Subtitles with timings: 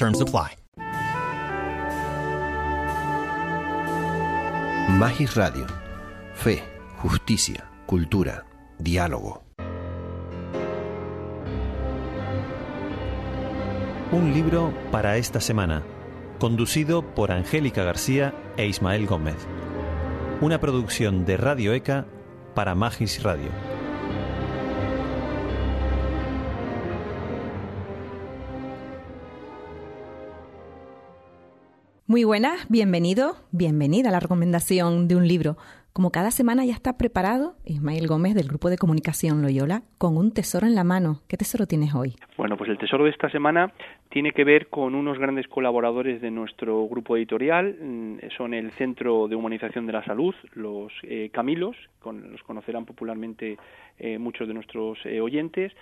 [0.00, 0.56] Terms apply.
[4.96, 5.66] Magis Radio.
[6.32, 6.62] Fe,
[7.02, 8.46] justicia, cultura,
[8.78, 9.44] diálogo.
[14.10, 15.82] Un libro para esta semana,
[16.38, 19.36] conducido por Angélica García e Ismael Gómez.
[20.40, 22.06] Una producción de Radio ECA
[22.54, 23.69] para Magis Radio.
[32.10, 35.56] Muy buenas, bienvenido, bienvenida a la recomendación de un libro.
[35.92, 40.32] Como cada semana ya está preparado Ismael Gómez del Grupo de Comunicación Loyola con un
[40.32, 41.22] tesoro en la mano.
[41.28, 42.16] ¿Qué tesoro tienes hoy?
[42.40, 43.70] Bueno, pues el tesoro de esta semana
[44.08, 47.76] tiene que ver con unos grandes colaboradores de nuestro grupo editorial.
[47.78, 53.58] Mm, son el Centro de Humanización de la Salud, los eh, Camilos, los conocerán popularmente
[53.98, 55.74] eh, muchos de nuestros eh, oyentes,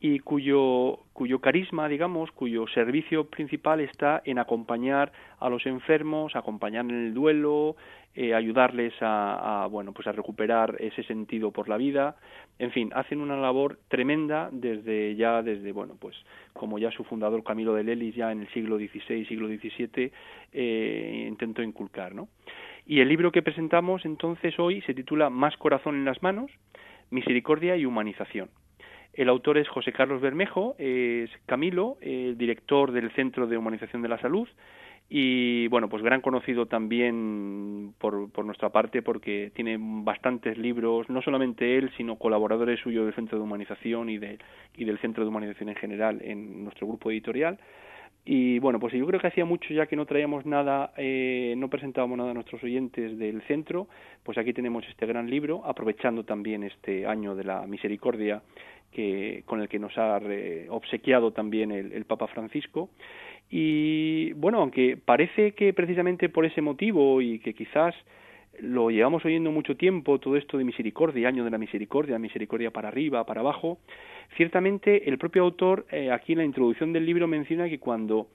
[0.00, 6.84] y cuyo, cuyo carisma, digamos, cuyo servicio principal está en acompañar a los enfermos, acompañar
[6.84, 7.76] en el duelo,
[8.14, 12.16] eh, ayudarles a, bueno pues a recuperar ese sentido por la vida
[12.58, 16.16] en fin hacen una labor tremenda desde ya desde bueno pues
[16.52, 20.12] como ya su fundador Camilo de Lelis ya en el siglo XVI siglo XVII
[20.52, 22.28] eh, intentó inculcar no
[22.84, 26.50] y el libro que presentamos entonces hoy se titula Más corazón en las manos
[27.12, 28.50] misericordia y humanización.
[29.12, 34.08] El autor es José Carlos Bermejo, es Camilo, el director del Centro de Humanización de
[34.08, 34.48] la Salud,
[35.14, 41.20] y bueno, pues gran conocido también por, por nuestra parte porque tiene bastantes libros, no
[41.20, 44.38] solamente él, sino colaboradores suyos del Centro de Humanización y, de,
[44.74, 47.58] y del Centro de Humanización en general en nuestro grupo editorial.
[48.24, 51.68] Y bueno, pues yo creo que hacía mucho ya que no traíamos nada, eh, no
[51.68, 53.88] presentábamos nada a nuestros oyentes del centro,
[54.22, 58.40] pues aquí tenemos este gran libro, aprovechando también este año de la misericordia
[58.92, 60.20] que, con el que nos ha
[60.68, 62.90] obsequiado también el, el Papa Francisco.
[63.50, 67.94] Y bueno, aunque parece que precisamente por ese motivo y que quizás
[68.60, 72.88] lo llevamos oyendo mucho tiempo, todo esto de misericordia, año de la misericordia, misericordia para
[72.88, 73.78] arriba, para abajo,
[74.36, 78.28] ciertamente el propio autor eh, aquí en la introducción del libro menciona que cuando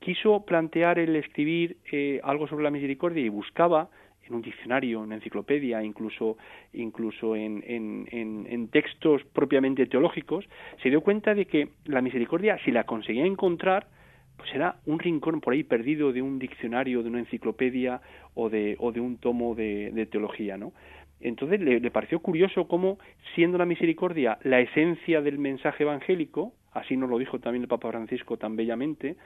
[0.00, 3.88] quiso plantear el escribir eh, algo sobre la misericordia y buscaba
[4.30, 6.38] en un diccionario, en una enciclopedia, incluso,
[6.72, 10.48] incluso en, en, en, textos propiamente teológicos,
[10.82, 13.88] se dio cuenta de que la misericordia, si la conseguía encontrar,
[14.36, 18.00] pues era un rincón por ahí perdido de un diccionario, de una enciclopedia
[18.34, 20.72] o de, o de un tomo de, teología, ¿no?
[21.20, 22.98] Entonces le, le, pareció curioso cómo,
[23.34, 27.90] siendo la misericordia la esencia del mensaje evangélico, así nos lo dijo también el Papa
[27.90, 29.16] Francisco tan bellamente,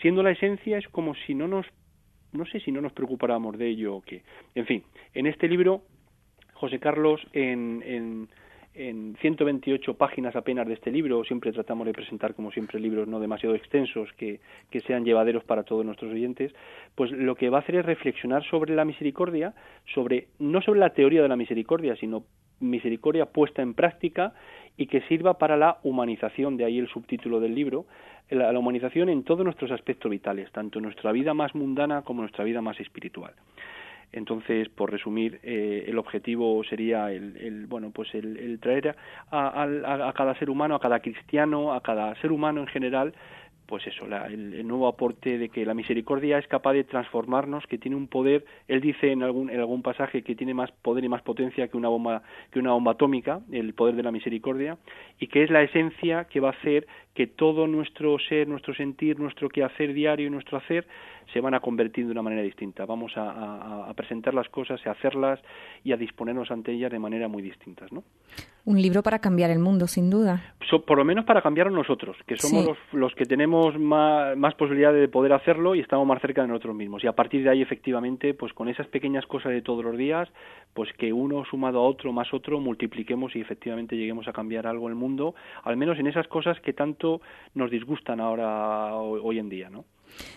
[0.00, 1.66] siendo la esencia es como si no nos,
[2.32, 4.22] no sé si no nos preocupáramos de ello o qué.
[4.54, 4.82] En fin,
[5.14, 5.82] en este libro,
[6.54, 8.28] José Carlos, en, en
[8.76, 13.18] en 128 páginas apenas de este libro, siempre tratamos de presentar, como siempre, libros no
[13.18, 16.52] demasiado extensos que, que, sean llevaderos para todos nuestros oyentes,
[16.94, 19.54] pues lo que va a hacer es reflexionar sobre la misericordia,
[19.94, 22.24] sobre no sobre la teoría de la misericordia, sino
[22.60, 24.32] misericordia puesta en práctica
[24.76, 27.86] y que sirva para la humanización, de ahí el subtítulo del libro,
[28.30, 32.60] la, humanización en todos nuestros aspectos vitales, tanto nuestra vida más mundana como nuestra vida
[32.60, 33.32] más espiritual.
[34.12, 38.96] Entonces, por resumir, eh, el objetivo sería el, el bueno, pues el, traer
[39.30, 43.14] a, a, cada ser humano, a cada cristiano, a cada ser humano en general,
[43.66, 47.78] pues eso, la, el, nuevo aporte de que la misericordia es capaz de transformarnos, que
[47.78, 51.08] tiene un poder, él dice en algún, en algún pasaje que tiene más poder y
[51.08, 54.78] más potencia que una bomba, que una bomba atómica, el poder de la misericordia,
[55.18, 59.18] y que es la esencia que va a hacer que todo nuestro ser, nuestro sentir,
[59.18, 60.86] nuestro quehacer diario y nuestro hacer
[61.32, 62.84] se van a convertir de una manera distinta.
[62.84, 65.40] Vamos a, a, a presentar las cosas, a hacerlas
[65.82, 68.04] y a disponernos ante ellas de manera muy distintas, ¿no?
[68.66, 70.42] Un libro para cambiar el mundo, sin duda.
[70.68, 72.68] So, por lo menos para cambiarlo nosotros, que somos sí.
[72.68, 76.48] los, los, que tenemos más, más posibilidad de poder hacerlo y estamos más cerca de
[76.48, 77.02] nosotros mismos.
[77.04, 80.28] Y a partir de ahí, efectivamente, pues con esas pequeñas cosas de todos los días,
[80.74, 84.86] pues que uno sumado a otro más otro, multipliquemos y efectivamente lleguemos a cambiar algo
[84.86, 87.20] en el mundo, al menos en esas cosas que tanto
[87.54, 89.84] nos disgustan ahora hoy en día, ¿no?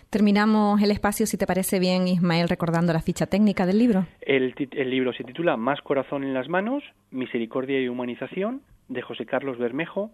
[0.09, 4.05] Terminamos el espacio, si te parece bien, Ismael, recordando la ficha técnica del libro.
[4.21, 9.25] El, el, libro se titula Más corazón en las manos, Misericordia y Humanización, de José
[9.25, 10.11] Carlos Bermejo,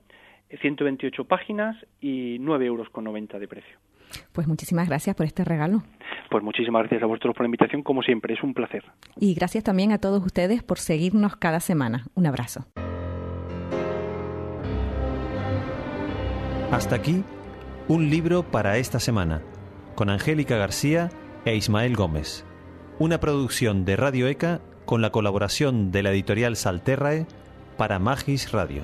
[0.49, 2.89] 128 páginas y 9,90 euros
[3.39, 3.77] de precio.
[4.31, 5.83] Pues muchísimas gracias por este regalo.
[6.29, 8.83] Pues muchísimas gracias a vosotros por la invitación, como siempre, es un placer.
[9.19, 12.05] Y gracias también a todos ustedes por seguirnos cada semana.
[12.15, 12.65] Un abrazo.
[16.71, 17.23] Hasta aquí,
[17.87, 19.41] un libro para esta semana,
[19.95, 21.09] con Angélica García
[21.45, 22.45] e Ismael Gómez.
[22.97, 27.27] Una producción de Radio ECA con la colaboración de la editorial Salterrae
[27.77, 28.83] para Magis Radio.